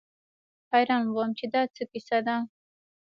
[0.71, 2.35] حيران وم چې دا څه کيسه ده.